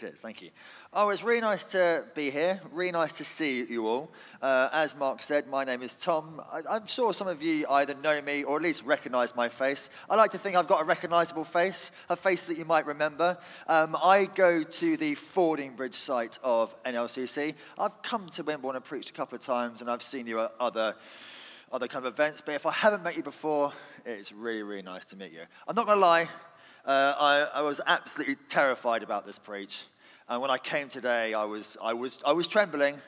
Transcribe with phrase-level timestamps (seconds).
[0.00, 0.48] Cheers, thank you.
[0.94, 2.58] Oh, it's really nice to be here.
[2.72, 4.10] Really nice to see you all.
[4.40, 6.40] Uh, as Mark said, my name is Tom.
[6.50, 9.90] I, am sure some of you either know me or at least recognize my face.
[10.08, 13.36] I like to think I've got a recognizable face, a face that you might remember.
[13.66, 17.54] Um, I go to the Fordingbridge site of NLCC.
[17.76, 20.52] I've come to Wimborne and preached a couple of times, and I've seen you at
[20.58, 20.96] other,
[21.70, 22.40] other kind of events.
[22.40, 23.74] But if I haven't met you before,
[24.06, 25.42] it's really, really nice to meet you.
[25.68, 26.30] I'm not going to lie.
[26.84, 29.82] Uh, I, I, was absolutely terrified about this preach.
[30.30, 32.98] And when I came today, I was, I, was, I was trembling,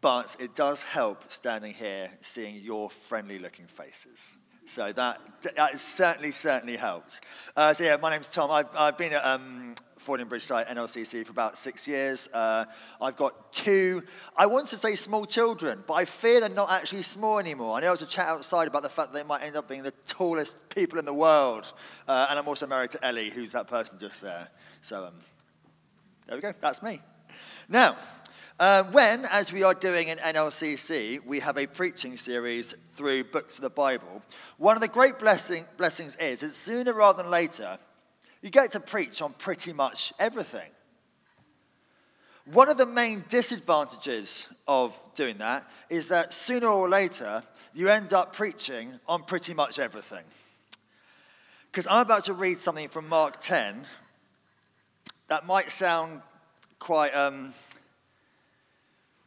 [0.00, 4.38] but it does help standing here seeing your friendly looking faces.
[4.64, 5.20] So that,
[5.56, 7.20] that certainly, certainly helps.
[7.54, 8.50] Uh, so, yeah, my name's Tom.
[8.50, 12.30] I've, I've been at um, Fordingbridge site, NLCC, for about six years.
[12.32, 12.64] Uh,
[12.98, 14.02] I've got two,
[14.34, 17.76] I want to say small children, but I fear they're not actually small anymore.
[17.76, 19.68] I know there was a chat outside about the fact that they might end up
[19.68, 21.70] being the tallest people in the world.
[22.08, 24.48] Uh, and I'm also married to Ellie, who's that person just there.
[24.80, 25.14] So um,
[26.26, 27.00] there we go, that's me.
[27.68, 27.96] Now,
[28.58, 33.56] uh, when, as we are doing in NLCC, we have a preaching series through books
[33.56, 34.22] of the Bible,
[34.58, 37.78] one of the great blessing, blessings is that sooner rather than later,
[38.42, 40.70] you get to preach on pretty much everything.
[42.52, 47.42] One of the main disadvantages of doing that is that sooner or later,
[47.74, 50.24] you end up preaching on pretty much everything.
[51.72, 53.86] Because I'm about to read something from Mark 10
[55.28, 56.20] that might sound
[56.78, 57.54] quite, um,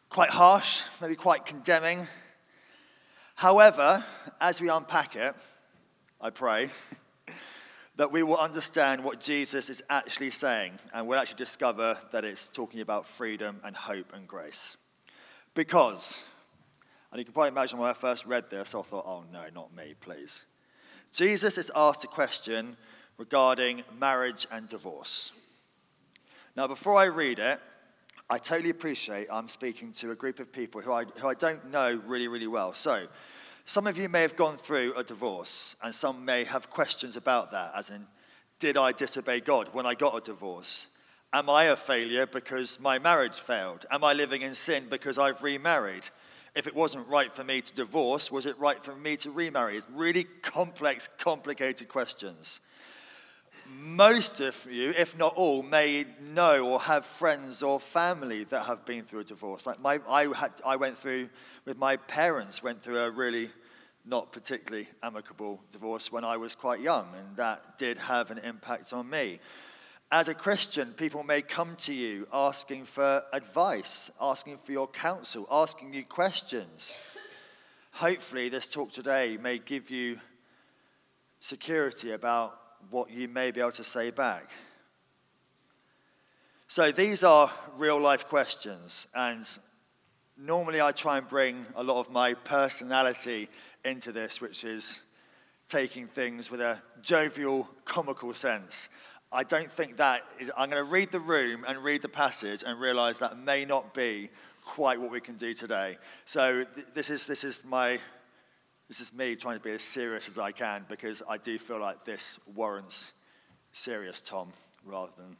[0.09, 2.07] quite harsh, maybe quite condemning.
[3.35, 4.03] However,
[4.39, 5.35] as we unpack it,
[6.21, 6.69] I pray
[7.95, 12.47] that we will understand what Jesus is actually saying and we'll actually discover that it's
[12.47, 14.77] talking about freedom and hope and grace.
[15.53, 16.23] Because,
[17.11, 19.75] and you can probably imagine when I first read this, I thought, oh no, not
[19.75, 20.45] me, please.
[21.11, 22.77] Jesus is asked a question
[23.17, 25.31] regarding marriage and divorce.
[26.57, 27.59] Now, before I read it,
[28.31, 31.69] I totally appreciate I'm speaking to a group of people who I, who I don't
[31.69, 32.73] know really, really well.
[32.73, 33.05] So,
[33.67, 37.51] some of you may have gone through a divorce, and some may have questions about
[37.51, 38.07] that, as in,
[38.59, 40.87] did I disobey God when I got a divorce?
[41.31, 43.85] Am I a failure because my marriage failed?
[43.91, 46.09] Am I living in sin because I've remarried?
[46.55, 49.77] If it wasn't right for me to divorce, was it right for me to remarry?
[49.77, 52.61] It's really complex, complicated questions.
[53.69, 58.85] Most of you, if not all, may know or have friends or family that have
[58.85, 59.65] been through a divorce.
[59.65, 61.29] Like my, I, had, I went through
[61.65, 63.49] with my parents, went through a really
[64.05, 68.93] not particularly amicable divorce when I was quite young, and that did have an impact
[68.93, 69.39] on me.
[70.09, 75.45] As a Christian, people may come to you asking for advice, asking for your counsel,
[75.51, 76.97] asking you questions.
[77.91, 80.19] Hopefully, this talk today may give you
[81.39, 82.57] security about
[82.89, 84.49] what you may be able to say back.
[86.67, 89.47] So, these are real life questions, and
[90.37, 93.49] normally I try and bring a lot of my personality
[93.85, 95.01] into this, which is
[95.69, 98.89] taking things with a jovial, comical sense.
[99.31, 100.51] I don't think that is.
[100.57, 103.93] I'm going to read the room and read the passage and realize that may not
[103.93, 104.29] be
[104.63, 105.97] quite what we can do today.
[106.25, 107.99] So, th- this, is, this, is my,
[108.87, 111.79] this is me trying to be as serious as I can because I do feel
[111.79, 113.13] like this warrants
[113.71, 114.53] serious Tom
[114.85, 115.37] rather than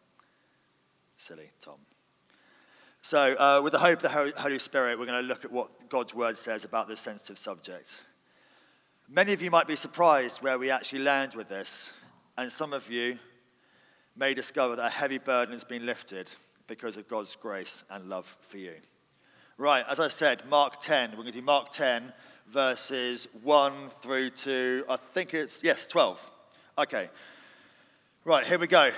[1.16, 1.78] silly Tom.
[3.02, 5.90] So, uh, with the hope of the Holy Spirit, we're going to look at what
[5.90, 8.02] God's word says about this sensitive subject.
[9.08, 11.94] Many of you might be surprised where we actually land with this,
[12.38, 13.18] and some of you
[14.18, 16.30] may discover that a heavy burden has been lifted
[16.68, 18.74] because of God's grace and love for you.
[19.58, 21.12] Right, as I said, Mark 10.
[21.12, 22.12] We're going to do Mark 10,
[22.52, 26.32] verses 1 through to, I think it's, yes, 12.
[26.78, 27.10] Okay.
[28.24, 28.92] Right, here we go.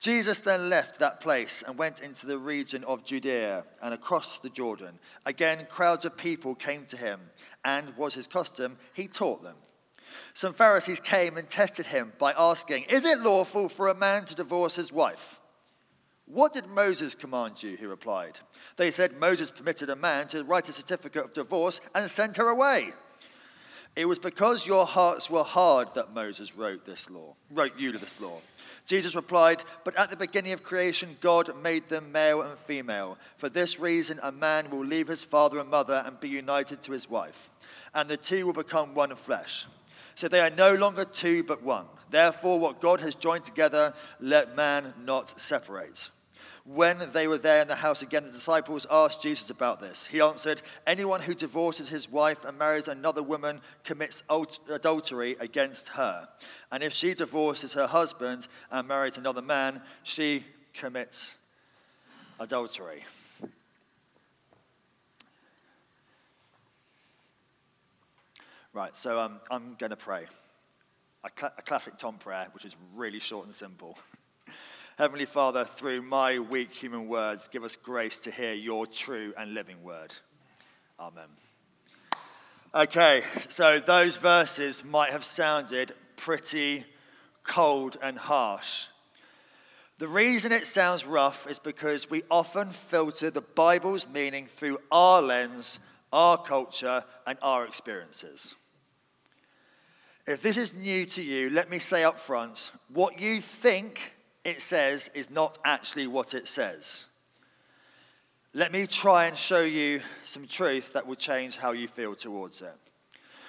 [0.00, 4.50] Jesus then left that place and went into the region of Judea and across the
[4.50, 4.98] Jordan.
[5.24, 7.20] Again, crowds of people came to him,
[7.64, 9.56] and was his custom, he taught them.
[10.34, 14.34] Some Pharisees came and tested him by asking, Is it lawful for a man to
[14.34, 15.38] divorce his wife?
[16.26, 17.76] What did Moses command you?
[17.76, 18.40] He replied.
[18.76, 22.48] They said, Moses permitted a man to write a certificate of divorce and send her
[22.48, 22.92] away.
[23.94, 27.98] It was because your hearts were hard that Moses wrote this law, wrote you to
[27.98, 28.40] this law.
[28.86, 33.18] Jesus replied, But at the beginning of creation, God made them male and female.
[33.36, 36.92] For this reason, a man will leave his father and mother and be united to
[36.92, 37.50] his wife,
[37.94, 39.66] and the two will become one flesh.
[40.14, 41.86] So they are no longer two, but one.
[42.10, 46.10] Therefore, what God has joined together, let man not separate.
[46.64, 50.06] When they were there in the house again, the disciples asked Jesus about this.
[50.06, 54.22] He answered, Anyone who divorces his wife and marries another woman commits
[54.68, 56.28] adultery against her.
[56.70, 61.36] And if she divorces her husband and marries another man, she commits
[62.38, 63.02] adultery.
[68.72, 70.26] Right, so um, I'm going to pray.
[71.24, 73.98] A, cl- a classic Tom prayer, which is really short and simple.
[74.98, 79.54] Heavenly Father, through my weak human words, give us grace to hear your true and
[79.54, 80.14] living word.
[81.00, 81.28] Amen.
[82.74, 86.84] Okay, so those verses might have sounded pretty
[87.42, 88.88] cold and harsh.
[89.96, 95.22] The reason it sounds rough is because we often filter the Bible's meaning through our
[95.22, 95.78] lens,
[96.12, 98.54] our culture, and our experiences.
[100.26, 104.12] If this is new to you, let me say up front what you think
[104.44, 107.06] it says is not actually what it says.
[108.54, 112.60] Let me try and show you some truth that will change how you feel towards
[112.60, 112.74] it.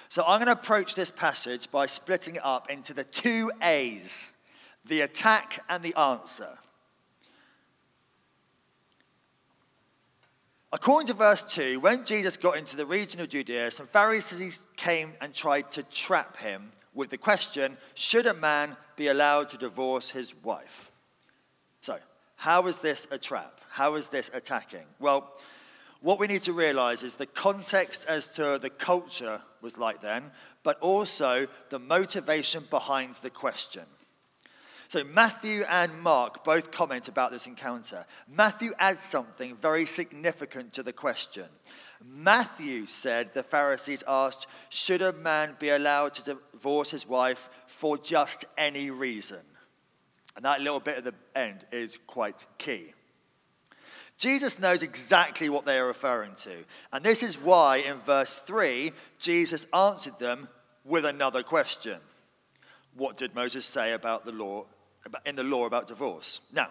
[0.08, 4.32] So, I'm going to approach this passage by splitting it up into the two A's
[4.86, 6.58] the attack and the answer.
[10.72, 15.12] According to verse 2, when Jesus got into the region of Judea, some Pharisees came
[15.20, 20.10] and tried to trap him with the question Should a man be allowed to divorce
[20.10, 20.90] his wife?
[21.80, 21.98] So,
[22.36, 23.60] how is this a trap?
[23.70, 24.86] How is this attacking?
[24.98, 25.30] Well,
[26.00, 30.30] what we need to realize is the context as to the culture was like then,
[30.62, 33.84] but also the motivation behind the question.
[34.88, 38.04] So Matthew and Mark both comment about this encounter.
[38.28, 41.46] Matthew adds something very significant to the question.
[42.06, 47.96] Matthew said the Pharisees asked, Should a man be allowed to divorce his wife for
[47.96, 49.40] just any reason?
[50.36, 52.92] And that little bit at the end is quite key.
[54.18, 56.52] Jesus knows exactly what they are referring to.
[56.92, 60.48] And this is why in verse 3, Jesus answered them
[60.84, 61.98] with another question
[62.94, 64.66] What did Moses say about the law
[65.24, 66.40] in the law about divorce.
[66.52, 66.68] Now,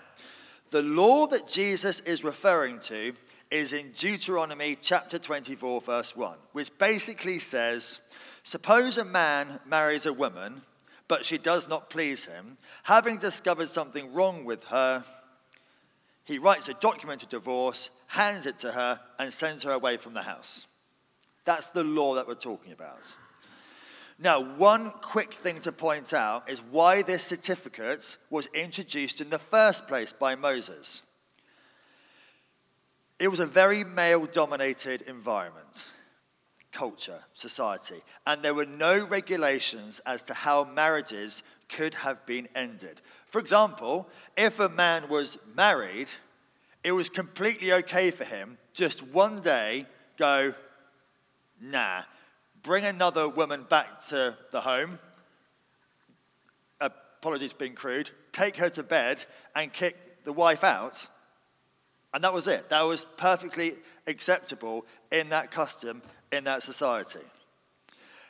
[0.72, 3.14] the law that Jesus is referring to
[3.54, 8.00] is in Deuteronomy chapter 24, verse 1, which basically says
[8.42, 10.64] Suppose a man marries a woman,
[11.08, 12.58] but she does not please him.
[12.82, 15.06] Having discovered something wrong with her,
[16.24, 20.16] he writes a document of divorce, hands it to her, and sends her away from
[20.16, 20.66] the house.
[21.46, 23.16] That's the law that we're talking about.
[24.18, 29.38] Now, one quick thing to point out is why this certificate was introduced in the
[29.38, 31.04] first place by Moses.
[33.20, 35.90] It was a very male dominated environment,
[36.72, 43.02] culture, society, and there were no regulations as to how marriages could have been ended.
[43.28, 46.10] For example, if a man was married,
[46.84, 49.86] it was completely okay for him just one day
[50.18, 50.54] go,
[51.62, 52.02] nah,
[52.62, 55.00] bring another woman back to the home,
[56.82, 59.24] apologies being crude, take her to bed
[59.56, 61.08] and kick the wife out.
[62.14, 62.70] And that was it.
[62.70, 63.76] That was perfectly
[64.06, 66.02] acceptable in that custom,
[66.32, 67.20] in that society.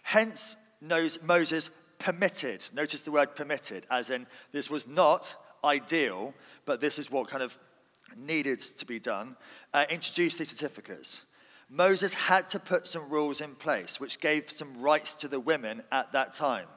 [0.04, 1.70] Hence, Moses
[2.00, 6.34] permitted, notice the word permitted, as in this was not ideal,
[6.66, 7.58] but this is what kind of
[8.18, 9.36] needed to be done,
[9.74, 11.24] uh, introduced these certificates.
[11.70, 15.82] Moses had to put some rules in place, which gave some rights to the women
[15.92, 16.68] at that time.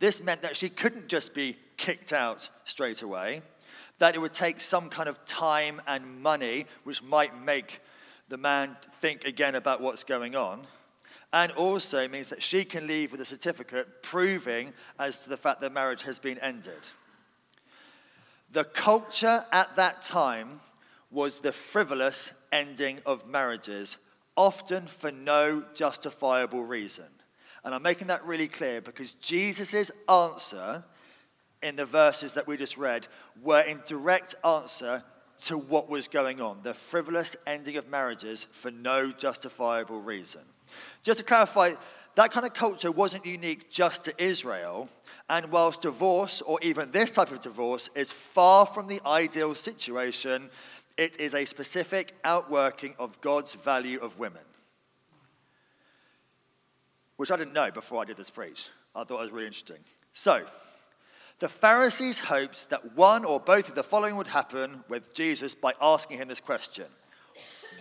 [0.00, 3.42] This meant that she couldn't just be kicked out straight away,
[4.02, 7.78] that it would take some kind of time and money, which might make
[8.28, 10.60] the man think again about what's going on.
[11.32, 15.60] And also means that she can leave with a certificate proving as to the fact
[15.60, 16.88] that marriage has been ended.
[18.50, 20.58] The culture at that time
[21.12, 23.98] was the frivolous ending of marriages,
[24.36, 27.06] often for no justifiable reason.
[27.64, 30.82] And I'm making that really clear because Jesus' answer
[31.62, 33.06] in the verses that we just read
[33.42, 35.02] were in direct answer
[35.44, 40.42] to what was going on the frivolous ending of marriages for no justifiable reason.
[41.02, 41.74] Just to clarify,
[42.14, 44.88] that kind of culture wasn't unique just to Israel.
[45.28, 50.50] And whilst divorce, or even this type of divorce, is far from the ideal situation,
[50.98, 54.42] it is a specific outworking of God's value of women,
[57.16, 58.68] which I didn't know before I did this preach.
[58.94, 59.78] I thought it was really interesting.
[60.12, 60.44] So,
[61.42, 65.74] the Pharisees hoped that one or both of the following would happen with Jesus by
[65.80, 66.86] asking him this question.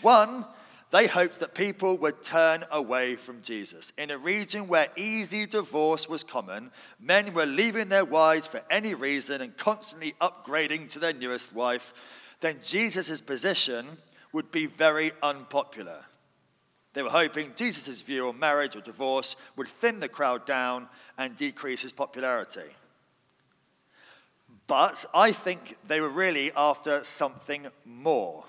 [0.01, 0.47] One,
[0.89, 3.93] they hoped that people would turn away from Jesus.
[3.99, 8.95] In a region where easy divorce was common, men were leaving their wives for any
[8.95, 11.93] reason and constantly upgrading to their newest wife
[12.39, 13.85] then Jesus' position
[14.33, 16.05] would be very unpopular.
[16.93, 21.35] They were hoping Jesus' view on marriage or divorce would thin the crowd down and
[21.35, 22.71] decrease his popularity.
[24.71, 28.45] But I think they were really after something more.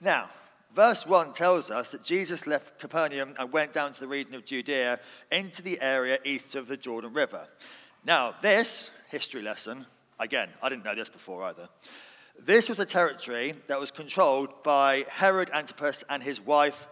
[0.00, 0.28] Now,
[0.72, 4.44] verse 1 tells us that Jesus left Capernaum and went down to the region of
[4.44, 5.00] Judea
[5.32, 7.48] into the area east of the Jordan River.
[8.06, 9.86] Now, this history lesson,
[10.20, 11.68] again, I didn't know this before either.
[12.38, 16.86] This was a territory that was controlled by Herod Antipas and his wife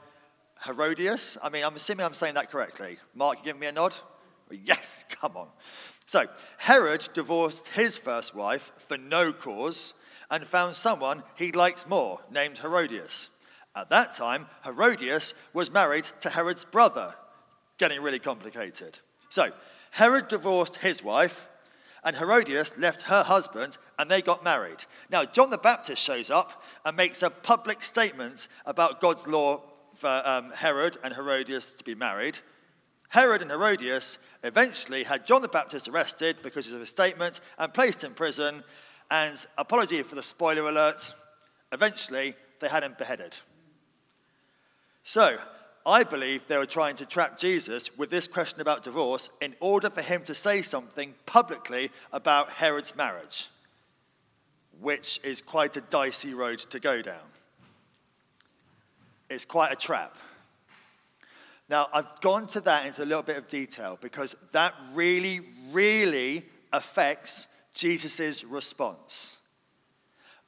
[0.67, 1.39] Herodias.
[1.41, 2.99] I mean, I'm assuming I'm saying that correctly.
[3.15, 3.95] Mark, you give me a nod?
[4.51, 5.47] Yes, come on.
[6.07, 6.27] So,
[6.59, 9.95] Herod divorced his first wife for no cause
[10.31, 13.29] and found someone he liked more, named Herodias.
[13.75, 17.15] At that time, Herodias was married to Herod's brother.
[17.79, 18.99] Getting really complicated.
[19.29, 19.51] So,
[19.93, 21.49] Herod divorced his wife,
[22.05, 24.85] and Herodias left her husband, and they got married.
[25.11, 29.63] Now, John the Baptist shows up and makes a public statement about God's law
[29.95, 32.39] for um, Herod and Herodias to be married.
[33.11, 38.05] Herod and Herodias eventually had John the Baptist arrested because of his statement and placed
[38.05, 38.65] in prison.
[39.11, 41.15] And apology for the spoiler alert,
[41.71, 43.37] eventually they had him beheaded.
[45.05, 45.39] So,
[45.85, 49.91] I believe they were trying to trap Jesus with this question about divorce in order
[49.91, 53.49] for him to say something publicly about Herod's marriage,
[54.81, 57.27] which is quite a dicey road to go down.
[59.29, 60.17] It's quite a trap.
[61.73, 66.45] Now, I've gone to that into a little bit of detail because that really, really
[66.71, 69.39] affects Jesus' response.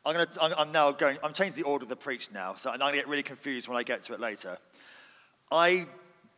[0.05, 2.79] I'm, gonna, I'm now going, I'm changing the order of the preach now, so I'm
[2.79, 4.59] going to get really confused when I get to it later.
[5.51, 5.87] I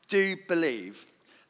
[0.07, 1.05] do believe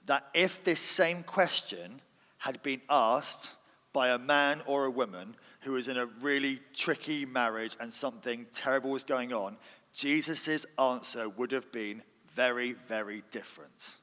[0.07, 2.00] that if this same question
[2.38, 3.55] had been asked
[3.93, 8.47] by a man or a woman who was in a really tricky marriage and something
[8.55, 9.59] terrible was going on,
[9.93, 12.02] Jesus' answer would have been
[12.37, 13.97] very, very different.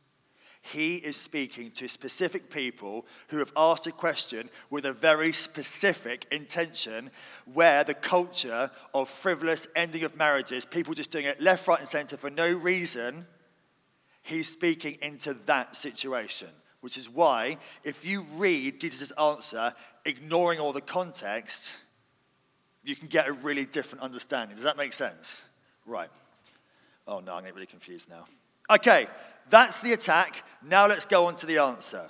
[0.61, 6.25] He is speaking to specific people who have asked a question with a very specific
[6.31, 7.11] intention,
[7.53, 11.87] where the culture of frivolous ending of marriages, people just doing it left, right, and
[11.87, 13.27] center for no reason,
[14.23, 16.47] he's speaking into that situation.
[16.79, 19.73] Which is why, if you read Jesus' answer,
[20.05, 21.77] ignoring all the context,
[22.83, 24.55] you can get a really different understanding.
[24.55, 25.45] Does that make sense?
[25.85, 26.09] Right.
[27.07, 28.25] Oh no, I'm getting really confused now.
[28.69, 29.07] Okay,
[29.49, 30.43] that's the attack.
[30.63, 32.09] Now let's go on to the answer.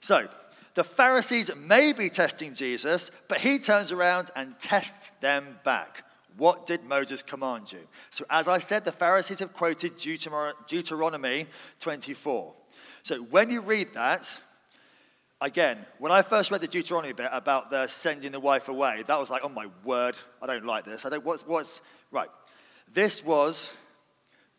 [0.00, 0.28] So,
[0.74, 6.04] the Pharisees may be testing Jesus, but he turns around and tests them back.
[6.36, 7.80] What did Moses command you?
[8.10, 11.46] So, as I said, the Pharisees have quoted Deuteronomy
[11.80, 12.54] 24.
[13.02, 14.40] So, when you read that,
[15.40, 19.18] again, when I first read the Deuteronomy bit about the sending the wife away, that
[19.18, 21.04] was like, oh my word, I don't like this.
[21.04, 22.28] I don't, what's, what's, right.
[22.92, 23.72] This was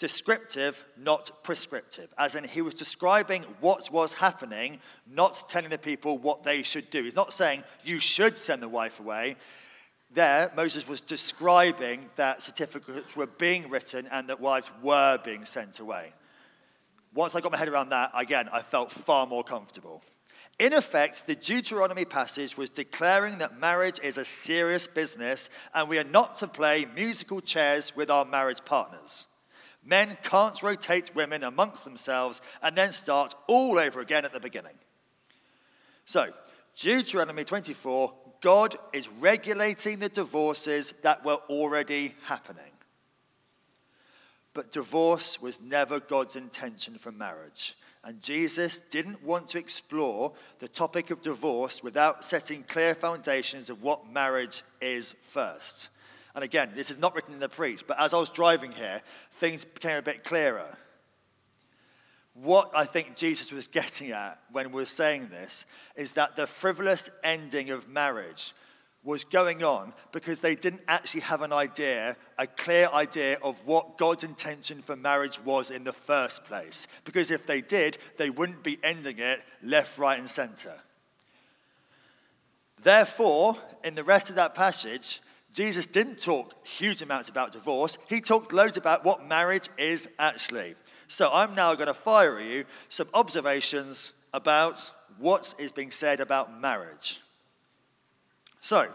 [0.02, 6.18] descriptive, not prescriptive, as in he was describing what was happening, not telling the people
[6.18, 7.04] what they should do.
[7.04, 9.36] He's not saying you should send the wife away.
[10.12, 15.80] There, Moses was describing that certificates were being written and that wives were being sent
[15.80, 16.14] away.
[17.14, 20.02] Once I got my head around that, again, I felt far more comfortable.
[20.58, 26.00] In effect, the Deuteronomy passage was declaring that marriage is a serious business and we
[26.00, 29.28] are not to play musical chairs with our marriage partners.
[29.84, 34.76] Men can't rotate women amongst themselves and then start all over again at the beginning.
[36.06, 36.30] So,
[36.78, 42.64] Deuteronomy 24, God is regulating the divorces that were already happening.
[44.54, 47.78] But divorce was never God's intention for marriage.
[48.04, 53.84] And Jesus didn't want to explore the topic of divorce without setting clear foundations of
[53.84, 55.90] what marriage is first.
[56.36, 59.02] And again, this is not written in the preach, but as I was driving here,
[59.34, 60.78] things became a bit clearer.
[62.34, 66.48] What I think Jesus was getting at when we are saying this is that the
[66.48, 68.54] frivolous ending of marriage
[69.04, 73.98] was going on because they didn't actually have an idea, a clear idea of what
[73.98, 76.88] God's intention for marriage was in the first place.
[77.04, 80.76] Because if they did, they wouldn't be ending it left, right, and center.
[82.84, 85.22] Therefore, in the rest of that passage,
[85.54, 87.98] Jesus didn't talk huge amounts about divorce.
[88.08, 90.76] He talked loads about what marriage is actually.
[91.08, 96.60] So I'm now going to fire you some observations about what is being said about
[96.60, 97.20] marriage.
[98.62, 98.90] So,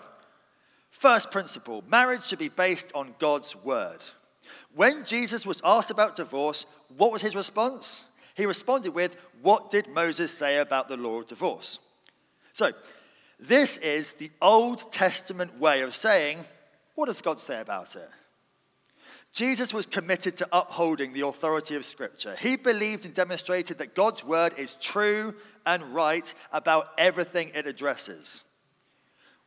[0.91, 3.99] first principle marriage should be based on God's word.
[4.75, 6.65] When Jesus was asked about divorce,
[6.97, 8.05] what was his response?
[8.35, 11.79] He responded with, What did Moses say about the law of divorce?
[12.53, 12.73] So,
[13.39, 16.45] this is the Old Testament way of saying,
[16.95, 18.09] What does God say about it?
[19.33, 22.35] Jesus was committed to upholding the authority of Scripture.
[22.37, 25.35] He believed and demonstrated that God's word is true
[25.67, 28.45] and right about everything it addresses.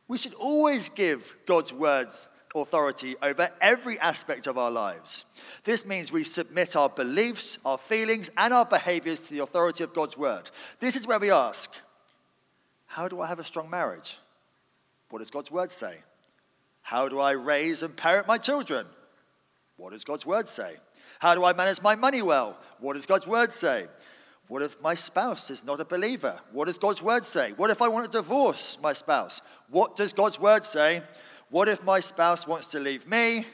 [0.06, 5.24] We should always give God's words authority over every aspect of our lives.
[5.64, 9.94] This means we submit our beliefs, our feelings, and our behaviors to the authority of
[9.94, 10.50] God's word.
[10.78, 11.72] This is where we ask
[12.90, 14.18] How do I have a strong marriage?
[15.10, 15.98] What does God's word say?
[16.82, 18.84] How do I raise and parent my children?
[19.76, 20.74] What does God's word say?
[21.20, 22.58] How do I manage my money well?
[22.80, 23.86] What does God's word say?
[24.48, 26.40] What if my spouse is not a believer?
[26.50, 27.52] What does God's word say?
[27.52, 29.40] What if I want to divorce my spouse?
[29.68, 31.04] What does God's word say?
[31.48, 33.46] What if my spouse wants to leave me?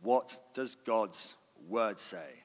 [0.00, 1.34] What does God's
[1.68, 2.44] word say?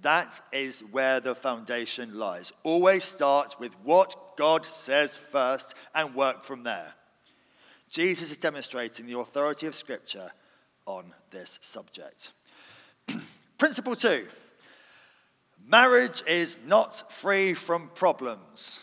[0.00, 2.52] That is where the foundation lies.
[2.62, 3.78] Always start with
[4.36, 6.94] God says first and work from there.
[7.88, 10.32] Jesus is demonstrating the authority of Scripture
[10.86, 12.32] on this subject.
[13.58, 14.26] Principle two
[15.64, 18.80] marriage is not free from problems.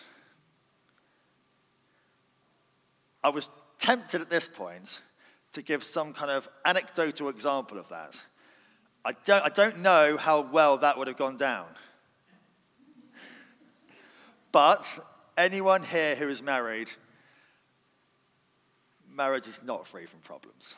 [3.24, 5.02] I was tempted at this point
[5.52, 8.26] to give some kind of anecdotal example of that.
[9.04, 11.66] I don't, I don't know how well that would have gone down.
[14.52, 15.00] But
[15.40, 16.92] anyone here who is married,
[19.10, 20.76] marriage is not free from problems.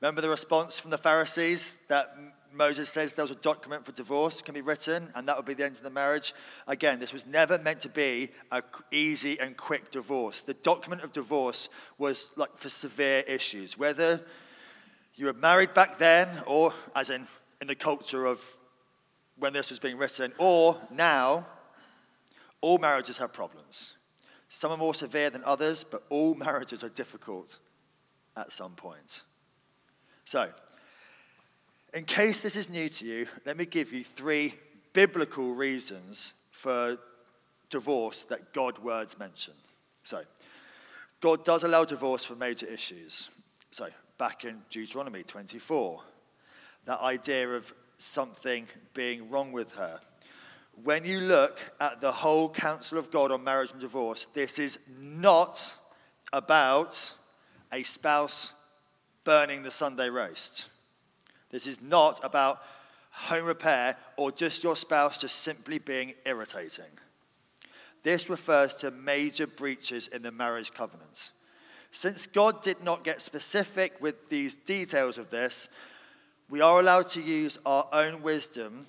[0.00, 2.16] Remember the response from the Pharisees that
[2.52, 5.54] Moses says there was a document for divorce can be written, and that would be
[5.54, 6.34] the end of the marriage.
[6.66, 10.40] Again, this was never meant to be an easy and quick divorce.
[10.40, 11.68] The document of divorce
[11.98, 14.24] was like for severe issues, whether
[15.16, 17.26] you were married back then, or as in
[17.60, 18.42] in the culture of
[19.36, 21.46] when this was being written, or now,
[22.64, 23.92] all marriages have problems.
[24.48, 27.58] Some are more severe than others, but all marriages are difficult
[28.38, 29.22] at some point.
[30.24, 30.48] So,
[31.92, 34.54] in case this is new to you, let me give you three
[34.94, 36.96] biblical reasons for
[37.68, 39.52] divorce that God words mention.
[40.02, 40.22] So,
[41.20, 43.28] God does allow divorce for major issues.
[43.72, 46.00] So, back in Deuteronomy 24,
[46.86, 50.00] that idea of something being wrong with her.
[50.82, 54.78] When you look at the whole counsel of God on marriage and divorce, this is
[54.98, 55.74] not
[56.32, 57.12] about
[57.72, 58.52] a spouse
[59.24, 60.68] burning the Sunday roast.
[61.50, 62.60] This is not about
[63.10, 66.84] home repair or just your spouse just simply being irritating.
[68.02, 71.30] This refers to major breaches in the marriage covenants.
[71.90, 75.68] Since God did not get specific with these details of this,
[76.50, 78.86] we are allowed to use our own wisdom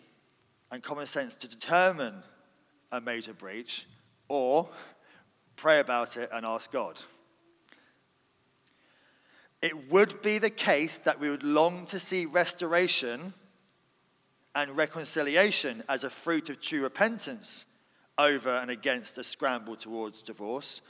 [0.71, 2.23] and common sense to determine
[2.91, 3.87] a major breach
[4.27, 4.69] or
[5.55, 6.99] pray about it and ask God.
[9.61, 13.33] It would be the case that we would long to see restoration
[14.53, 17.65] and reconciliation as a fruit of true repentance
[18.17, 20.81] over and against a scramble towards divorce.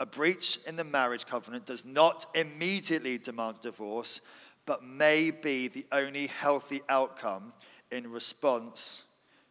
[0.00, 4.20] A breach in the marriage covenant does not immediately demand divorce,
[4.66, 7.52] but may be the only healthy outcome
[7.90, 9.04] in response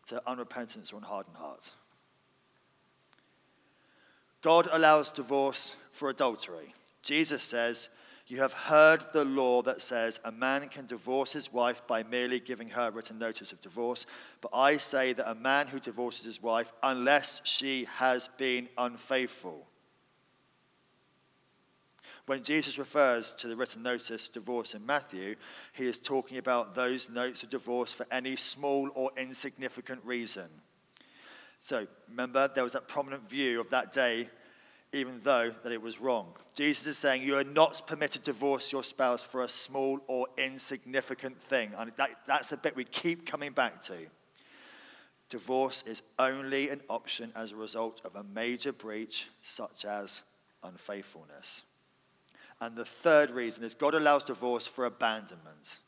[0.07, 1.73] to unrepentance or unhardened hearts.
[4.41, 6.73] God allows divorce for adultery.
[7.03, 7.89] Jesus says,
[8.27, 12.39] you have heard the law that says a man can divorce his wife by merely
[12.39, 14.05] giving her written notice of divorce.
[14.39, 19.67] But I say that a man who divorces his wife, unless she has been unfaithful,
[22.31, 25.35] when Jesus refers to the written notice of divorce in Matthew,
[25.73, 30.47] he is talking about those notes of divorce for any small or insignificant reason.
[31.59, 34.29] So remember, there was that prominent view of that day
[34.93, 36.33] even though that it was wrong.
[36.55, 40.27] Jesus is saying you are not permitted to divorce your spouse for a small or
[40.37, 41.73] insignificant thing.
[41.77, 43.97] And that, that's the bit we keep coming back to.
[45.27, 50.21] Divorce is only an option as a result of a major breach, such as
[50.63, 51.63] unfaithfulness.
[52.61, 55.79] And the third reason is God allows divorce for abandonment.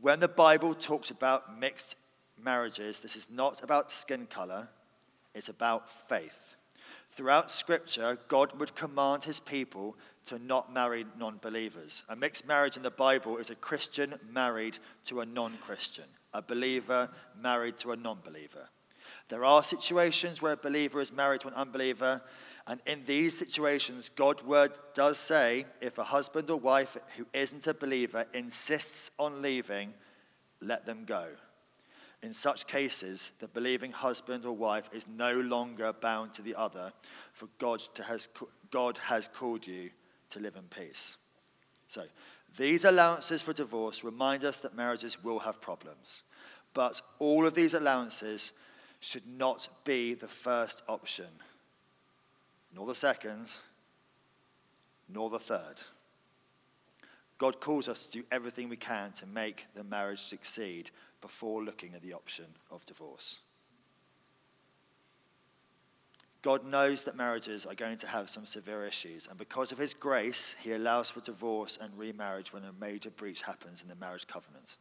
[0.00, 1.96] When the Bible talks about mixed
[2.42, 4.68] marriages, this is not about skin color,
[5.34, 6.38] it's about faith.
[7.10, 12.04] Throughout Scripture, God would command his people to not marry non believers.
[12.08, 16.42] A mixed marriage in the Bible is a Christian married to a non Christian, a
[16.42, 17.08] believer
[17.40, 18.68] married to a non believer.
[19.28, 22.22] There are situations where a believer is married to an unbeliever,
[22.68, 27.66] and in these situations, God's word does say if a husband or wife who isn't
[27.68, 29.94] a believer insists on leaving,
[30.60, 31.28] let them go.
[32.22, 36.92] In such cases, the believing husband or wife is no longer bound to the other,
[37.32, 38.28] for God has,
[38.72, 39.90] God has called you
[40.30, 41.16] to live in peace.
[41.86, 42.02] So,
[42.56, 46.22] these allowances for divorce remind us that marriages will have problems,
[46.74, 48.50] but all of these allowances
[48.98, 51.26] should not be the first option
[52.76, 53.48] nor the second,
[55.08, 55.76] nor the third.
[57.38, 60.90] God calls us to do everything we can to make the marriage succeed
[61.22, 63.40] before looking at the option of divorce.
[66.42, 69.94] God knows that marriages are going to have some severe issues, and because of His
[69.94, 74.26] grace, He allows for divorce and remarriage when a major breach happens in the marriage
[74.26, 74.76] covenant.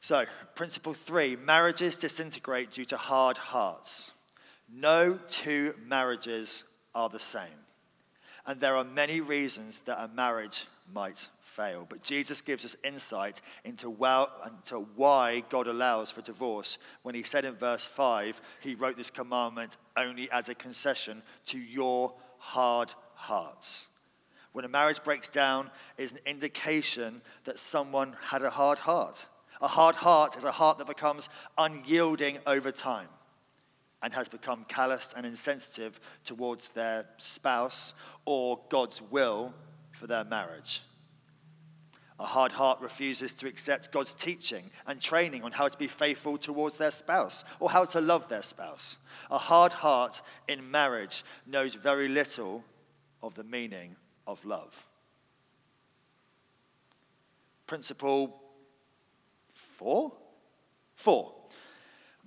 [0.00, 4.12] So, principle three marriages disintegrate due to hard hearts.
[4.76, 7.64] No two marriages are the same.
[8.46, 11.86] And there are many reasons that a marriage might fail.
[11.88, 17.22] But Jesus gives us insight into, well, into why God allows for divorce when he
[17.22, 22.92] said in verse 5, he wrote this commandment only as a concession to your hard
[23.14, 23.88] hearts.
[24.52, 29.28] When a marriage breaks down, is an indication that someone had a hard heart.
[29.62, 33.08] A hard heart is a heart that becomes unyielding over time
[34.04, 37.94] and has become calloused and insensitive towards their spouse
[38.26, 39.54] or God's will
[39.92, 40.82] for their marriage.
[42.20, 46.36] A hard heart refuses to accept God's teaching and training on how to be faithful
[46.36, 48.98] towards their spouse or how to love their spouse.
[49.30, 52.62] A hard heart in marriage knows very little
[53.22, 54.84] of the meaning of love.
[57.66, 58.38] Principle
[59.54, 60.12] four?
[60.94, 61.32] Four.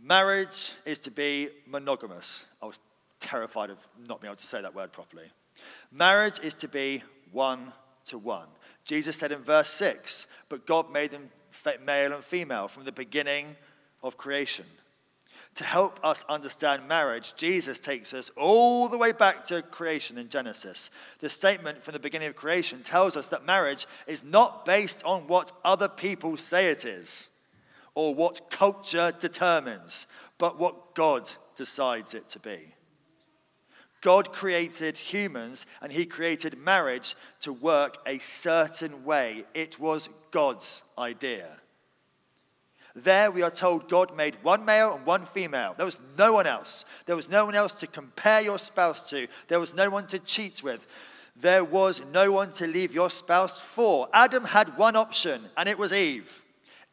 [0.01, 2.45] Marriage is to be monogamous.
[2.61, 2.79] I was
[3.19, 5.31] terrified of not being able to say that word properly.
[5.91, 7.73] Marriage is to be one
[8.05, 8.47] to one.
[8.85, 11.29] Jesus said in verse 6, but God made them
[11.85, 13.55] male and female from the beginning
[14.03, 14.65] of creation.
[15.55, 20.29] To help us understand marriage, Jesus takes us all the way back to creation in
[20.29, 20.91] Genesis.
[21.19, 25.27] The statement from the beginning of creation tells us that marriage is not based on
[25.27, 27.31] what other people say it is
[27.97, 30.05] or what culture determines,
[30.37, 32.75] but what God decides it to be.
[34.01, 39.45] God created humans and he created marriage to work a certain way.
[39.55, 41.47] It was God's idea.
[42.93, 45.73] There we are told God made one male and one female.
[45.75, 46.85] There was no one else.
[47.07, 49.27] There was no one else to compare your spouse to.
[49.47, 50.85] There was no one to cheat with.
[51.35, 54.07] There was no one to leave your spouse for.
[54.13, 56.43] Adam had one option, and it was Eve.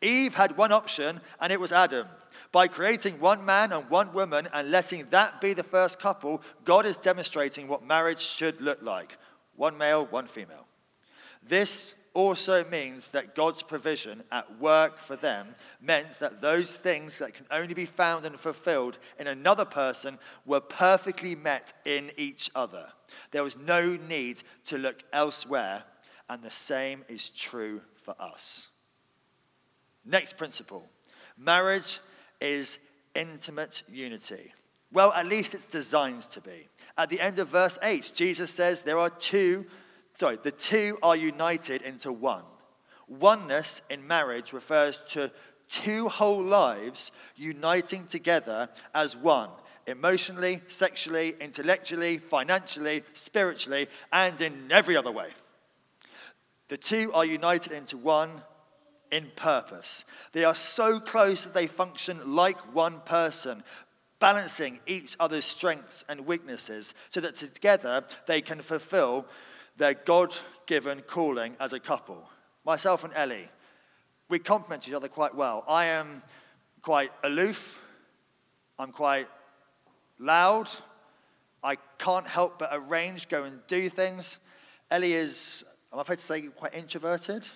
[0.05, 2.07] Eve had one option, and it was Adam.
[2.53, 6.87] By creating one man and one woman and letting that be the first couple, God
[6.87, 9.17] is demonstrating what marriage should look like
[9.57, 10.67] one male, one female.
[11.43, 17.35] This also means that God's provision at work for them meant that those things that
[17.35, 22.87] can only be found and fulfilled in another person were perfectly met in each other.
[23.33, 25.85] There was no need to look elsewhere,
[26.29, 28.69] and the same is true for us.
[30.05, 30.89] Next principle
[31.37, 32.01] marriage
[32.41, 32.79] is
[33.15, 34.53] intimate unity.
[34.93, 36.69] Well, at least it's designed to be.
[36.97, 39.67] At the end of verse 8, Jesus says there are two,
[40.15, 42.45] sorry, the two are united into one.
[43.09, 45.33] Oneness in marriage refers to
[45.69, 49.51] two whole lives uniting together as one
[49.87, 55.29] emotionally, sexually, intellectually, financially, spiritually, and in every other way.
[56.69, 58.43] The two are united into one
[59.15, 60.05] in purpose.
[60.33, 63.63] They are so close that they function like one person,
[64.19, 69.25] balancing each other's strengths and weaknesses so that together they can fulfill
[69.77, 70.35] their God
[70.67, 72.29] given calling as a couple.
[72.65, 73.49] Myself and Ellie,
[74.29, 75.65] we complement each other quite well.
[75.69, 76.21] I am
[76.83, 77.81] quite aloof,
[78.81, 79.29] I'm quite
[80.19, 80.69] loud,
[81.63, 84.39] I can't help but arrange, go and do things.
[84.91, 87.47] Ellie is, I'm afraid to say, quite introverted.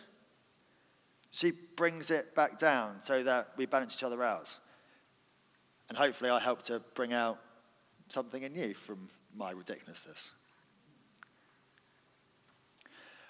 [1.31, 4.59] She brings it back down so that we balance each other out.
[5.89, 7.39] And hopefully, I help to bring out
[8.09, 10.33] something in you from my ridiculousness.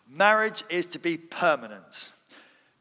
[0.09, 2.11] Marriage is to be permanent.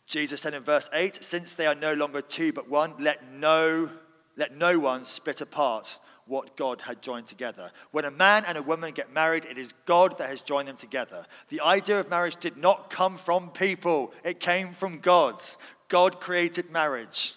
[0.06, 3.89] Jesus said in verse 8, Since they are no longer two but one, let no,
[4.38, 7.71] let no one split apart what God had joined together.
[7.91, 10.77] When a man and a woman get married, it is God that has joined them
[10.77, 11.25] together.
[11.49, 15.41] The idea of marriage did not come from people, it came from God.
[15.87, 17.33] God created marriage,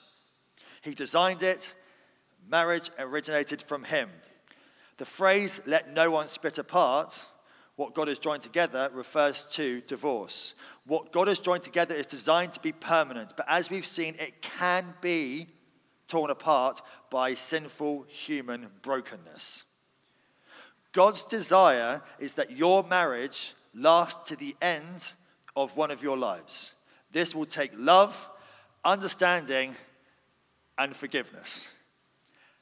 [0.83, 1.75] He designed it.
[2.49, 4.11] Marriage originated from Him.
[4.97, 7.25] The phrase, let no one split apart,
[7.77, 10.55] what God has joined together, refers to divorce.
[10.85, 14.43] What God has joined together is designed to be permanent, but as we've seen, it
[14.43, 15.49] can be
[16.11, 19.65] torn apart by sinful human brokenness.
[20.93, 25.13] God's desire is that your marriage lasts to the end
[25.57, 26.75] of one of your lives.
[27.13, 28.29] This will take love,
[28.85, 29.77] understanding,
[30.77, 31.71] and forgiveness.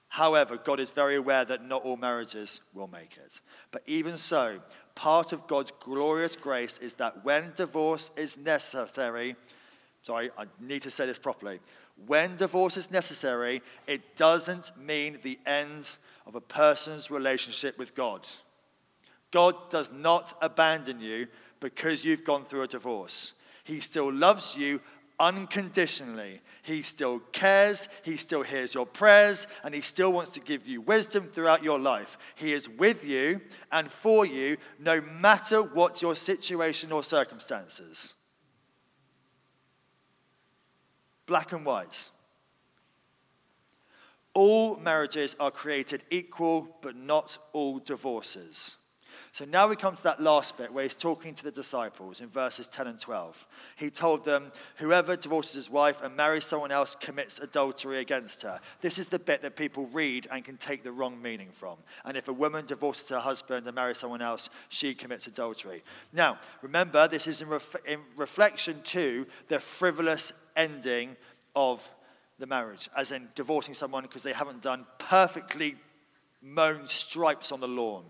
[0.09, 3.41] However, God is very aware that not all marriages will make it.
[3.71, 4.61] But even so,
[4.95, 9.37] part of God's glorious grace is that when divorce is necessary,
[10.03, 11.61] sorry, I need to say this properly.
[12.07, 18.29] When divorce is necessary, it doesn't mean the end of a person's relationship with God.
[19.31, 21.27] God does not abandon you
[21.61, 23.35] because you've gone through a divorce.
[23.65, 24.81] He still loves you
[25.21, 26.41] unconditionally.
[26.63, 30.81] He still cares, He still hears your prayers, and He still wants to give you
[30.81, 32.17] wisdom throughout your life.
[32.37, 33.41] He is with you
[33.73, 38.15] and for you no matter what your situation or circumstances.
[41.29, 42.09] Black and white.
[44.33, 48.77] All marriages are created equal, but not all divorces.
[49.33, 52.29] So now we come to that last bit where he's talking to the disciples in
[52.29, 53.47] verses 10 and 12.
[53.77, 58.59] He told them, Whoever divorces his wife and marries someone else commits adultery against her.
[58.81, 61.77] This is the bit that people read and can take the wrong meaning from.
[62.05, 65.85] And if a woman divorces her husband and marries someone else, she commits adultery.
[66.13, 71.17] Now, remember, this is in, ref- in reflection to the frivolous ending
[71.57, 71.89] of
[72.39, 75.77] the marriage, as in divorcing someone because they haven't done perfectly
[76.43, 78.05] mown stripes on the lawn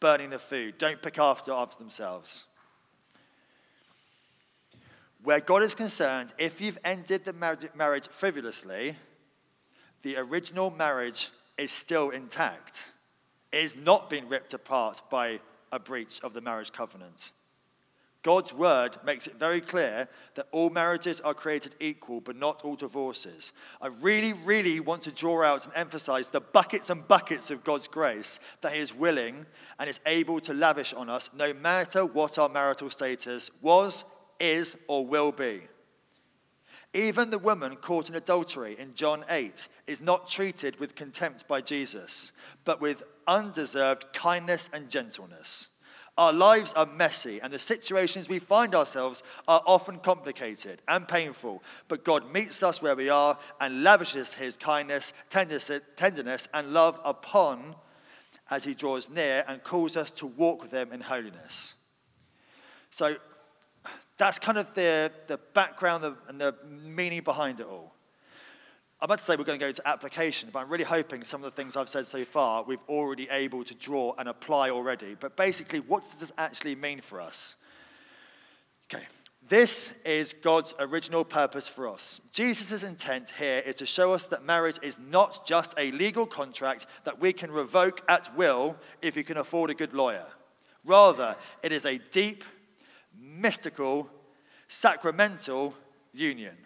[0.00, 0.78] burning the food.
[0.78, 2.44] Don't pick after, after themselves.
[5.22, 7.34] Where God is concerned, if you've ended the
[7.74, 8.96] marriage frivolously,
[10.02, 12.92] the original marriage is still intact.
[13.52, 17.32] It has not been ripped apart by a breach of the marriage covenant.
[18.22, 22.76] God's word makes it very clear that all marriages are created equal, but not all
[22.76, 23.52] divorces.
[23.80, 27.88] I really, really want to draw out and emphasize the buckets and buckets of God's
[27.88, 29.46] grace that He is willing
[29.78, 34.04] and is able to lavish on us, no matter what our marital status was,
[34.38, 35.62] is, or will be.
[36.92, 41.62] Even the woman caught in adultery in John 8 is not treated with contempt by
[41.62, 42.32] Jesus,
[42.64, 45.68] but with undeserved kindness and gentleness.
[46.20, 51.62] Our lives are messy, and the situations we find ourselves are often complicated and painful.
[51.88, 57.74] But God meets us where we are and lavishes his kindness, tenderness, and love upon
[58.50, 61.72] as he draws near and calls us to walk with him in holiness.
[62.90, 63.16] So
[64.18, 67.89] that's kind of the, the background and the meaning behind it all.
[69.00, 71.42] I'm about to say we're going to go to application, but I'm really hoping some
[71.42, 75.16] of the things I've said so far we've already able to draw and apply already.
[75.18, 77.56] But basically, what does this actually mean for us?
[78.92, 79.04] Okay,
[79.48, 82.20] this is God's original purpose for us.
[82.32, 86.86] Jesus' intent here is to show us that marriage is not just a legal contract
[87.04, 90.26] that we can revoke at will if you can afford a good lawyer.
[90.84, 92.44] Rather, it is a deep,
[93.18, 94.10] mystical,
[94.68, 95.74] sacramental
[96.12, 96.56] union.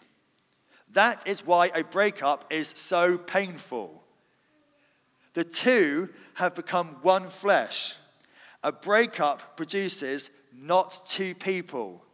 [0.94, 4.02] That is why a breakup is so painful.
[5.34, 7.96] The two have become one flesh.
[8.62, 12.04] A breakup produces not two people,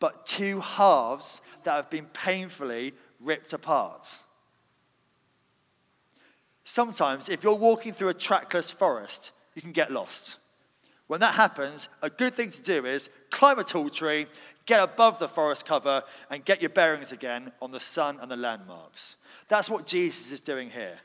[0.00, 4.18] but two halves that have been painfully ripped apart.
[6.64, 10.38] Sometimes, if you're walking through a trackless forest, you can get lost.
[11.06, 14.26] When that happens, a good thing to do is climb a tall tree,
[14.66, 18.36] get above the forest cover, and get your bearings again on the sun and the
[18.36, 19.16] landmarks.
[19.48, 20.98] That's what Jesus is doing here.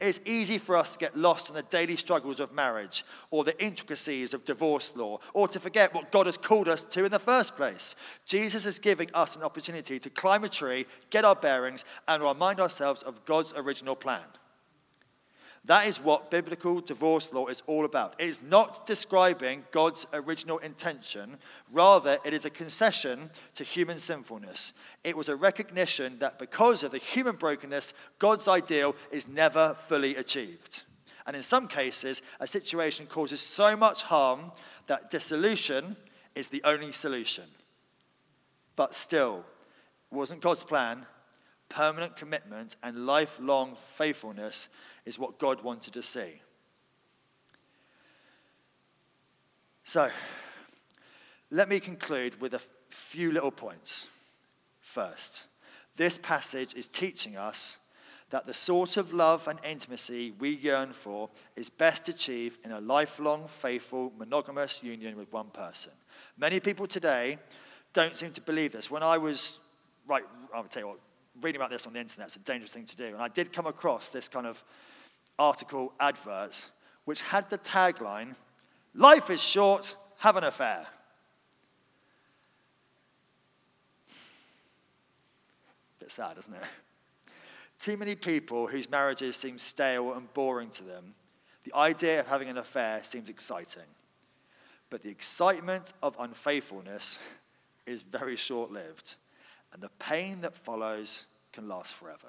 [0.00, 3.60] It's easy for us to get lost in the daily struggles of marriage or the
[3.62, 7.18] intricacies of divorce law or to forget what God has called us to in the
[7.18, 7.96] first place.
[8.24, 12.60] Jesus is giving us an opportunity to climb a tree, get our bearings, and remind
[12.60, 14.22] ourselves of God's original plan.
[15.68, 18.14] That is what biblical divorce law is all about.
[18.18, 21.36] It is not describing God's original intention,
[21.70, 24.72] rather, it is a concession to human sinfulness.
[25.04, 30.16] It was a recognition that because of the human brokenness, God's ideal is never fully
[30.16, 30.84] achieved.
[31.26, 34.52] And in some cases, a situation causes so much harm
[34.86, 35.96] that dissolution
[36.34, 37.44] is the only solution.
[38.74, 39.44] But still,
[40.10, 41.04] it wasn't God's plan.
[41.68, 44.70] Permanent commitment and lifelong faithfulness
[45.08, 46.42] is what God wanted to see.
[49.84, 50.10] So,
[51.50, 54.06] let me conclude with a few little points.
[54.82, 55.46] First,
[55.96, 57.78] this passage is teaching us
[58.28, 62.80] that the sort of love and intimacy we yearn for is best achieved in a
[62.80, 65.92] lifelong, faithful, monogamous union with one person.
[66.36, 67.38] Many people today
[67.94, 68.90] don't seem to believe this.
[68.90, 69.58] When I was,
[70.06, 71.00] right, I'll tell you what,
[71.40, 73.06] reading about this on the internet, it's a dangerous thing to do.
[73.06, 74.62] And I did come across this kind of
[75.38, 76.70] article adverts,
[77.04, 78.34] which had the tagline,
[78.94, 80.86] Life is short, have an affair.
[86.00, 86.62] Bit sad, isn't it?
[87.78, 91.14] Too many people whose marriages seem stale and boring to them,
[91.64, 93.84] the idea of having an affair seems exciting.
[94.90, 97.18] But the excitement of unfaithfulness
[97.86, 99.14] is very short lived,
[99.72, 102.28] and the pain that follows can last forever.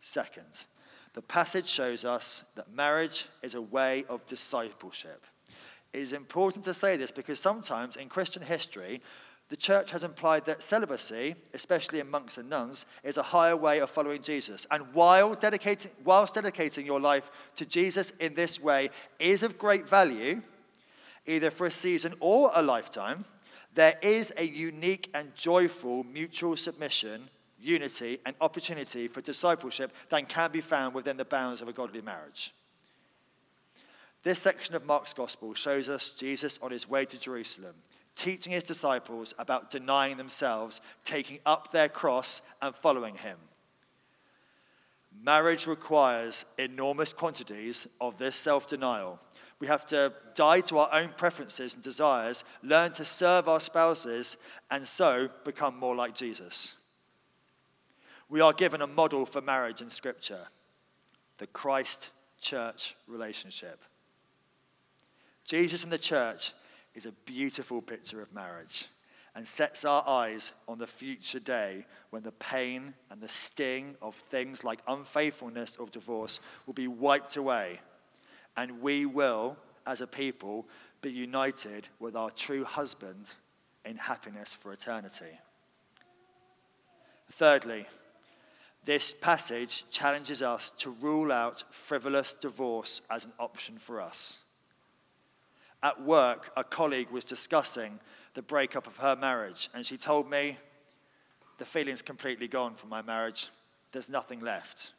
[0.00, 0.66] Second,
[1.14, 5.24] the passage shows us that marriage is a way of discipleship.
[5.92, 9.00] It is important to say this because sometimes in Christian history,
[9.48, 13.78] the church has implied that celibacy, especially in monks and nuns, is a higher way
[13.78, 14.66] of following Jesus.
[14.70, 19.88] And while dedicating, whilst dedicating your life to Jesus in this way is of great
[19.88, 20.42] value,
[21.26, 23.24] either for a season or a lifetime,
[23.74, 27.28] there is a unique and joyful mutual submission,
[27.64, 32.02] unity, and opportunity for discipleship than can be found within the bounds of a godly
[32.02, 32.54] marriage.
[34.22, 37.74] This section of Mark's gospel shows us Jesus on his way to Jerusalem
[38.16, 43.38] teaching his disciples about denying themselves, taking up their cross, and following him.
[45.22, 49.20] Marriage requires enormous quantities of this self denial.
[49.60, 54.36] We have to die to our own preferences and desires, learn to serve our spouses,
[54.70, 56.74] and so become more like Jesus.
[58.28, 60.46] We are given a model for marriage in Scripture
[61.38, 62.10] the Christ
[62.40, 63.82] church relationship.
[65.44, 66.52] Jesus and the church
[66.94, 68.86] is a beautiful picture of marriage
[69.34, 74.14] and sets our eyes on the future day when the pain and the sting of
[74.14, 77.80] things like unfaithfulness or divorce will be wiped away,
[78.56, 79.56] and we will,
[79.86, 80.68] as a people,
[81.02, 83.34] be united with our true husband
[83.84, 85.40] in happiness for eternity.
[87.32, 87.86] Thirdly,
[88.84, 94.40] this passage challenges us to rule out frivolous divorce as an option for us.
[95.82, 98.00] At work, a colleague was discussing
[98.34, 100.58] the breakup of her marriage, and she told me,
[101.58, 103.50] The feeling's completely gone from my marriage.
[103.92, 104.92] There's nothing left.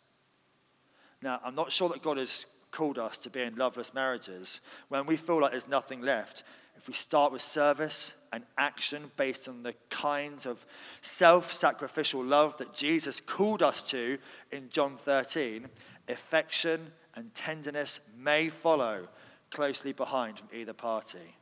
[1.22, 4.62] Now, I'm not sure that God has called us to be in loveless marriages.
[4.90, 6.44] When we feel like there's nothing left,
[6.78, 10.66] if we start with service and action based on the kinds of
[11.02, 14.18] self sacrificial love that Jesus called us to
[14.52, 15.68] in John 13,
[16.08, 19.08] affection and tenderness may follow
[19.50, 21.38] closely behind from either party.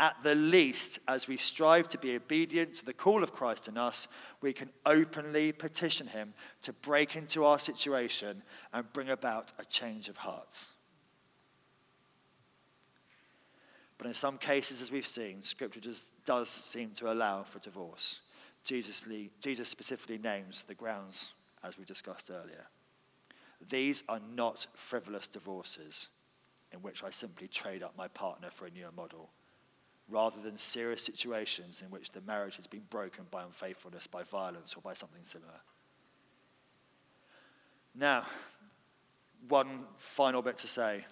[0.00, 3.78] At the least, as we strive to be obedient to the call of Christ in
[3.78, 4.08] us,
[4.40, 10.08] we can openly petition Him to break into our situation and bring about a change
[10.08, 10.70] of hearts.
[14.04, 18.20] But in some cases, as we've seen, Scripture does, does seem to allow for divorce.
[18.62, 19.08] Jesus,
[19.40, 22.66] Jesus specifically names the grounds, as we discussed earlier.
[23.66, 26.08] These are not frivolous divorces
[26.70, 29.30] in which I simply trade up my partner for a newer model,
[30.10, 34.74] rather than serious situations in which the marriage has been broken by unfaithfulness, by violence,
[34.76, 35.62] or by something similar.
[37.94, 38.26] Now,
[39.48, 41.06] one final bit to say.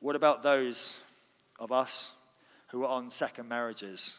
[0.00, 0.98] What about those
[1.60, 2.12] of us
[2.68, 4.16] who are on second marriages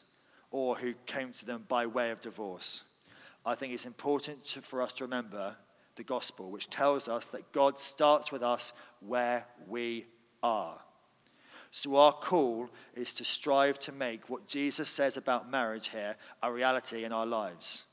[0.51, 2.83] or who came to them by way of divorce?
[3.45, 5.55] I think it's important to, for us to remember
[5.95, 10.05] the gospel, which tells us that God starts with us where we
[10.43, 10.79] are.
[11.71, 16.51] So, our call is to strive to make what Jesus says about marriage here a
[16.51, 17.85] reality in our lives.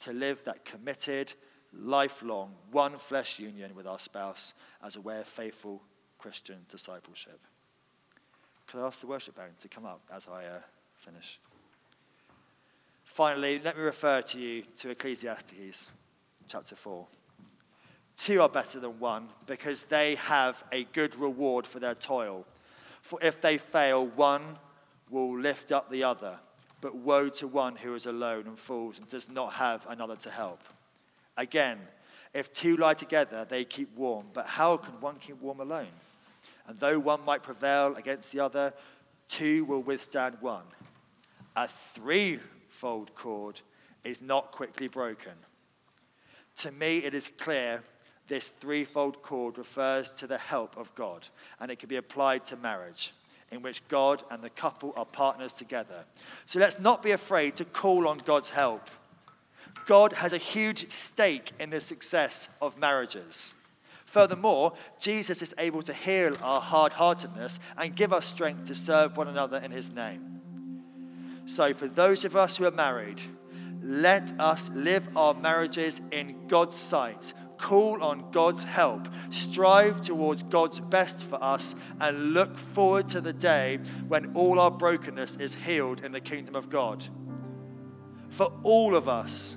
[0.00, 1.32] To live that committed,
[1.72, 5.82] lifelong, one flesh union with our spouse as a way of faithful
[6.18, 7.40] Christian discipleship.
[8.72, 10.60] Can I ask the worship band to come up as I uh,
[10.96, 11.38] finish?
[13.04, 15.90] Finally, let me refer to you to Ecclesiastes
[16.48, 17.06] chapter 4.
[18.16, 22.46] Two are better than one because they have a good reward for their toil.
[23.02, 24.56] For if they fail, one
[25.10, 26.38] will lift up the other.
[26.80, 30.30] But woe to one who is alone and falls and does not have another to
[30.30, 30.60] help.
[31.36, 31.78] Again,
[32.32, 34.28] if two lie together, they keep warm.
[34.32, 35.92] But how can one keep warm alone?
[36.66, 38.72] And though one might prevail against the other,
[39.28, 40.64] two will withstand one.
[41.56, 43.60] A threefold cord
[44.04, 45.32] is not quickly broken.
[46.58, 47.82] To me, it is clear
[48.28, 51.28] this threefold cord refers to the help of God,
[51.60, 53.12] and it can be applied to marriage,
[53.50, 56.04] in which God and the couple are partners together.
[56.46, 58.88] So let's not be afraid to call on God's help.
[59.86, 63.54] God has a huge stake in the success of marriages.
[64.12, 69.16] Furthermore, Jesus is able to heal our hard heartedness and give us strength to serve
[69.16, 70.42] one another in his name.
[71.46, 73.22] So, for those of us who are married,
[73.80, 80.80] let us live our marriages in God's sight call on God's help, strive towards God's
[80.80, 86.04] best for us, and look forward to the day when all our brokenness is healed
[86.04, 87.02] in the kingdom of God.
[88.28, 89.56] For all of us,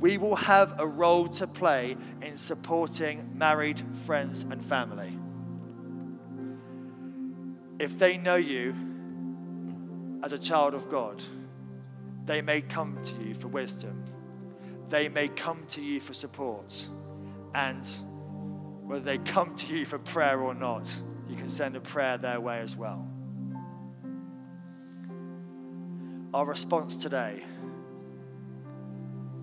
[0.00, 5.18] we will have a role to play in supporting married friends and family.
[7.78, 8.74] If they know you
[10.22, 11.22] as a child of God,
[12.24, 14.04] they may come to you for wisdom.
[14.88, 16.86] They may come to you for support.
[17.54, 17.86] And
[18.82, 20.94] whether they come to you for prayer or not,
[21.28, 23.08] you can send a prayer their way as well.
[26.34, 27.42] Our response today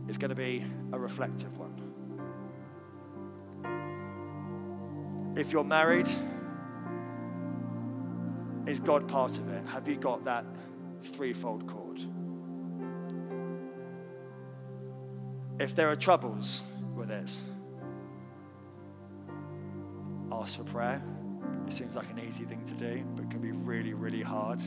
[0.08, 1.74] is going to be a reflective one.
[5.36, 6.08] If you're married,
[8.68, 9.68] is God part of it?
[9.68, 10.46] Have you got that
[11.04, 12.00] threefold cord?
[15.60, 16.62] If there are troubles
[16.96, 17.38] with it,
[20.32, 21.02] ask for prayer.
[21.68, 24.62] It seems like an easy thing to do, but can be really, really hard.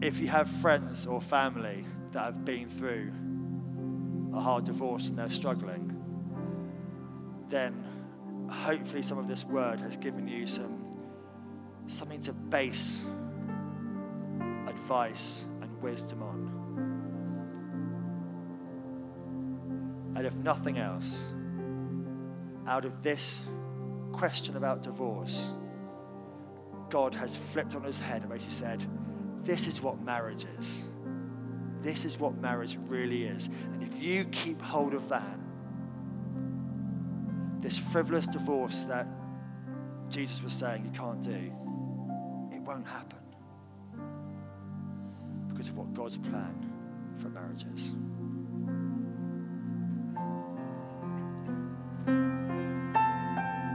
[0.00, 3.12] If you have friends or family that have been through
[4.34, 5.94] a hard divorce and they're struggling,
[7.50, 7.84] then
[8.48, 10.78] hopefully some of this word has given you some
[11.86, 13.04] something to base
[14.66, 16.60] advice and wisdom on.
[20.16, 21.28] And if nothing else,
[22.66, 23.40] out of this
[24.12, 25.50] question about divorce,
[26.88, 28.86] God has flipped on his head and basically said,
[29.42, 30.84] This is what marriage is.
[31.82, 33.48] This is what marriage really is.
[33.72, 35.38] And if you keep hold of that,
[37.60, 39.06] this frivolous divorce that
[40.08, 41.52] Jesus was saying you can't do,
[42.52, 43.18] it won't happen
[45.48, 46.72] because of what God's plan
[47.18, 47.92] for marriage is.